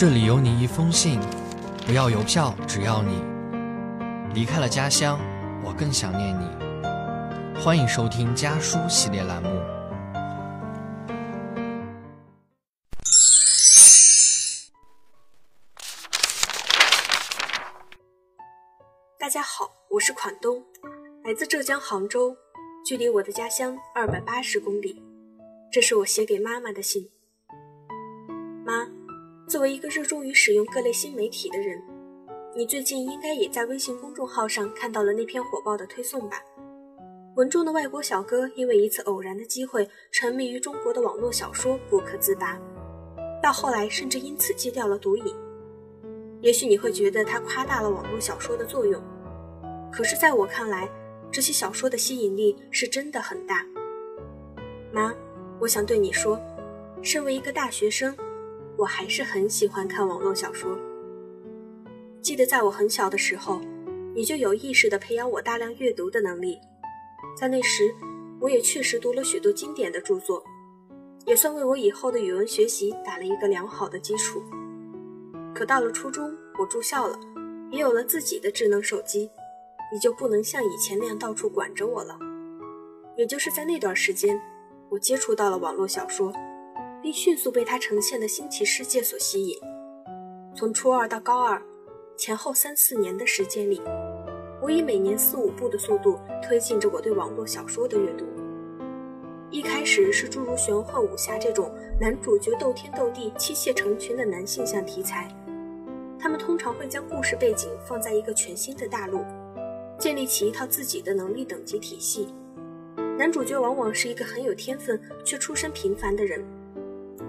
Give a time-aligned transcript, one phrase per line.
[0.00, 1.20] 这里有你一封信，
[1.84, 3.22] 不要邮票，只要你
[4.32, 5.20] 离开了家乡，
[5.62, 7.60] 我更想念你。
[7.60, 9.50] 欢迎收听家书系列栏目。
[19.18, 20.64] 大家好，我是款东，
[21.24, 22.34] 来自浙江杭州，
[22.86, 25.04] 距离我的家乡二百八十公里。
[25.70, 27.10] 这是我写给妈妈的信。
[29.50, 31.82] 作为一个热衷于使用各类新媒体的人，
[32.54, 36.40] 你最近应该也在微信公众号上看到了那篇火爆的推送吧？
[37.34, 42.56] 文中的外国小哥因为一次偶然的机会，沉迷于中国的网络小说不可自拔，
[43.42, 45.34] 到后来甚至因此戒掉了毒瘾。
[46.40, 49.02] 也许你会觉得他夸大了网络小说的作用，
[49.90, 50.88] 可是在我看来，
[51.28, 53.66] 这些小说的吸引力是真的很大。
[54.92, 55.12] 妈，
[55.58, 56.40] 我想对你说，
[57.02, 58.16] 身为一个大学生，
[58.80, 60.74] 我还是很喜欢看网络小说。
[62.22, 63.60] 记得在我很小的时候，
[64.14, 66.58] 你就有意识地培养我大量阅读的能力，
[67.36, 67.94] 在那时，
[68.40, 70.42] 我也确实读了许多经典的著作，
[71.26, 74.42] 也算为我以后的语文学习打了一个良好的基础。
[75.54, 77.20] 可到了初中，我住校了，
[77.70, 79.30] 也有了自己的智能手机，
[79.92, 82.18] 你就不能像以前那样到处管着我了。
[83.14, 84.40] 也就是在那段时间，
[84.88, 86.32] 我接触到了网络小说，
[87.02, 89.58] 并迅速被它呈现的新奇世界所吸引。
[90.54, 91.60] 从初二到高二，
[92.16, 93.80] 前后三四年的时间里，
[94.60, 98.24] 我以每年四五部的速度推进着我对网络小说的阅读。
[99.50, 105.28] 一开始是诸如玄幻武侠这种男主角斗天斗地、妻妾成群的男性向题材。
[106.18, 109.24] 他们通常会将故事背景放在一个全新的大陆，
[109.98, 112.28] 建立起一套自己的能力等级体系。
[113.18, 116.44] 男主角往往是一个很有天分却出身平凡的人，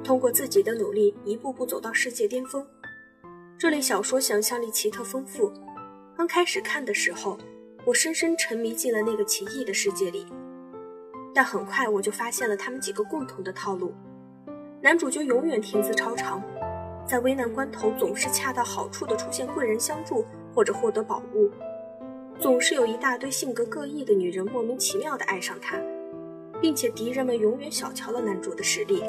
[0.04, 2.66] 通过自己的努力一步步走到世界巅峰。
[3.58, 5.52] 这类小说想象力奇特丰富。
[6.18, 7.38] 刚开始看的时候，
[7.86, 10.26] 我深深沉迷进了那个奇异的世界里，
[11.34, 13.94] 但很快我就发现了他们几个共同的套路：
[14.82, 16.42] 男主角永远天资超长。
[17.08, 21.50] 在危难关头，总是恰到好处的出现贵人相助，或者获得宝物。
[22.40, 25.80] 总是有一大堆性格各异的女人莫名其妙的爱上他，
[26.62, 29.04] 并且敌人们永远小瞧了男主的实力，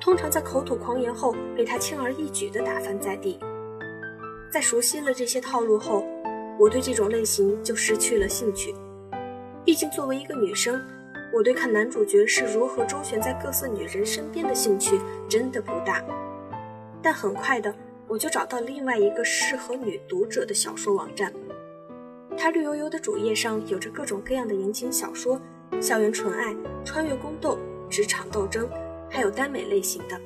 [0.00, 3.38] 通常在口吐狂言后被他轻而易举地打翻在地。
[4.50, 6.04] 在熟悉了这些套路后，
[6.58, 8.74] 我对这种类型就失去了兴趣。
[9.64, 10.80] 毕竟作为一个女生，
[11.32, 16.02] 我对看男主角是如何周旋在各色女人身边的兴趣真的不大。
[17.02, 17.72] 但很快的，
[18.08, 21.32] 我就找到另外一个适合女读者的小说网站。
[22.36, 25.38] 它绿油油的主页上有着各种各样的言情小说、
[25.80, 28.68] 校园纯爱、穿越宫斗、职场斗争，
[29.10, 30.18] 还有耽美类型的。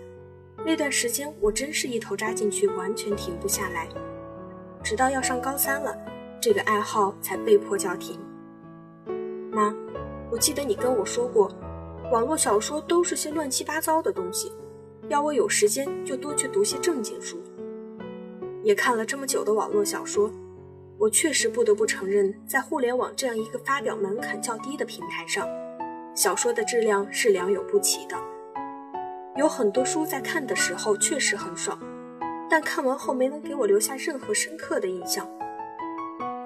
[0.65, 3.89] 那段时间，我真是一头扎进去，完全停不下来。
[4.83, 5.97] 直到要上高三了，
[6.41, 8.21] 这个爱好才被迫叫停。
[9.51, 9.75] 妈，
[10.31, 11.51] 我记得你跟我说过，
[12.13, 14.53] 网络小说都是些乱七八糟的东西。
[15.09, 17.39] 要我有时间就多去读些正经书。
[18.63, 20.31] 也看了这么久的网络小说，
[20.97, 25.47] 我确实不得不承认，在互联网这样一个发表门槛较低的平台上，
[26.15, 28.17] 小说的质量是良莠不齐的。
[29.37, 31.77] 有很多书在看的时候确实很爽，
[32.49, 35.29] 但看完后没能给我留下任何深刻的印象。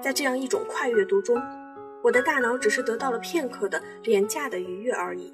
[0.01, 1.37] 在这样一种快阅读中，
[2.03, 5.33] 我的大脑只是得到了片刻的廉价的愉悦而已。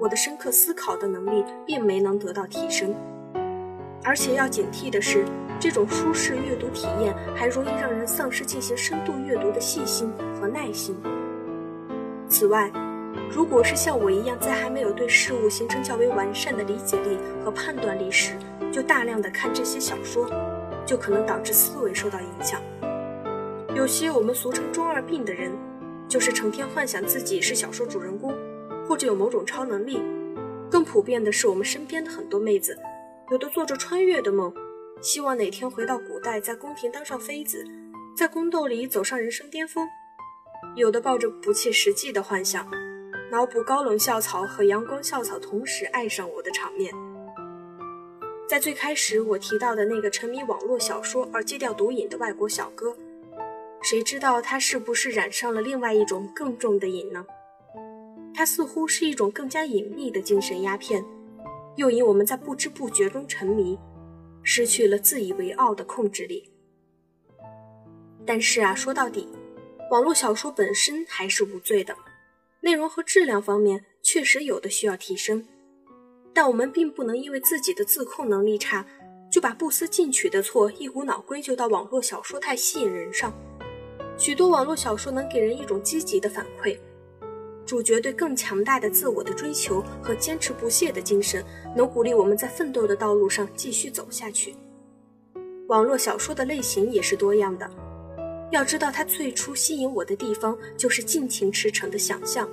[0.00, 2.92] 我的深刻思考的能力并没能得到提升，
[4.02, 5.24] 而且要警惕的是，
[5.60, 10.96] 这种舒适阅读体验还容易让人丧失进行深度阅读的细心和耐心。
[12.28, 12.70] 此外，
[13.30, 18.32] 如果是像我一样在还没有对事物形成较为完善的理解力和判断力时，
[18.72, 20.28] 就大量的看这些小说，
[20.86, 22.60] 就可能导致思维受到影响。
[23.74, 25.52] 有些我们俗称中二病的人，
[26.08, 28.34] 就是成天幻想自己是小说主人公。
[28.88, 30.00] 或者有某种超能力，
[30.70, 32.78] 更普遍的是，我们身边的很多妹子，
[33.32, 34.54] 有的做着穿越的梦，
[35.02, 37.64] 希望哪天回到古代，在宫廷当上妃子，
[38.16, 39.84] 在宫斗里走上人生巅峰；
[40.76, 42.64] 有的抱着不切实际的幻想，
[43.28, 46.94] 脑补高冷校草和阳光校草同时爱上我的场面。
[48.48, 52.96] 在最开始我提到的那个沉迷网络小说而戒掉毒瘾的外国小哥，
[53.82, 57.26] 谁知道他是不是染上了另外一种更重的瘾呢？
[58.32, 61.04] 它似乎是一种更加隐秘的精神鸦片，
[61.74, 63.76] 诱引我们在不知不觉中沉迷，
[64.44, 66.48] 失去了自以为傲的控制力。
[68.24, 69.28] 但是啊，说到底，
[69.90, 71.96] 网络小说本身还是无罪的，
[72.66, 75.46] 内容和质量方面确实有的需要提升，
[76.34, 78.84] 但我们并不能因为自己的自控能力差，
[79.30, 83.32] 就把不思进取的错一股脑归咎到网络小说太吸引人上。
[84.18, 86.76] 许多网络小说能给人一种积极的反馈，
[87.64, 91.44] 主角对更强大的自我的追求和坚持不懈的精神，
[91.76, 94.56] 能鼓励我们在奋斗的道路上继续走下去。
[95.68, 97.70] 网络小说的类型也是多样的，
[98.50, 102.48] 要知道它最初吸引我的地方就是尽情驰骋的想象。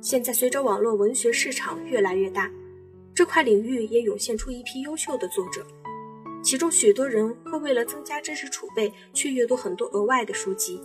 [0.00, 2.50] 现在随着网络文学市场越来越大，
[3.14, 5.66] 这块领域也涌现出一批优秀的作者。
[6.40, 10.80] 其中许多人会为了增加知识储备去阅读很多额外的书籍，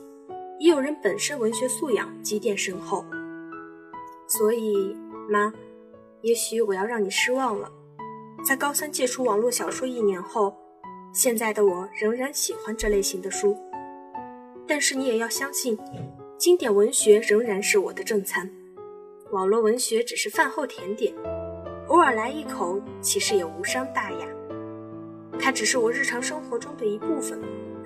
[0.59, 3.05] 也有人本身文学素养积淀深厚。
[4.27, 4.97] 所以，
[5.29, 5.53] 妈，
[6.21, 7.71] 也许我要让你失望了。
[8.43, 10.57] 在高三戒除网络小说一年后，
[11.13, 13.55] 现在的我仍然喜欢这类型的书。
[14.67, 15.77] 但是你也要相信，
[16.37, 18.49] 经典文学仍然是我的正餐，
[19.31, 21.13] 网络文学只是饭后甜点，
[21.87, 24.27] 偶尔来一口，其实也无伤大雅。
[25.39, 27.39] 它只是我日常生活中的一部分，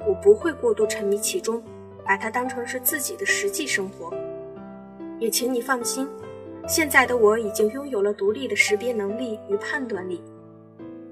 [0.08, 1.64] 我不会过度沉迷其中，
[2.06, 4.14] 把它当成是自己的实际生活。
[5.20, 6.08] 也请你放心，
[6.68, 10.22] 现在的我已经拥有了独立的识别能力与判断力。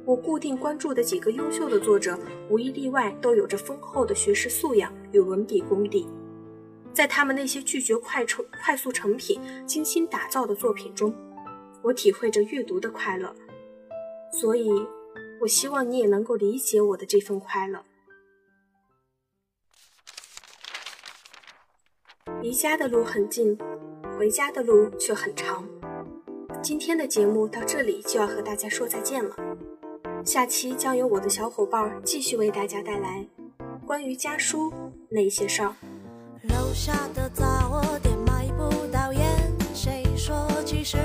[0.05, 2.17] 我固定关注的几个优秀的作者，
[2.49, 6.07] 无一例外都有着丰厚的学识素养与文笔功底。
[6.93, 11.13] 在他们那些拒绝快成快速成品、精心打造的作品中，
[11.81, 13.35] 我体会着阅读的快乐。
[14.31, 14.69] 所以。
[15.41, 17.83] 我希望你也能够理解我的这份快乐。
[22.41, 23.57] 离家的路很近，
[24.17, 25.67] 回家的路却很长。
[26.63, 29.35] 今天的节目到这里就要和大家说再见了。
[30.25, 33.23] 下期将由我的小伙伴继续为大家带来
[33.85, 34.73] 关于家书
[35.07, 35.75] 那些事儿。
[36.49, 39.23] 楼下的杂货店买不到烟，
[39.75, 40.97] 谁说其实？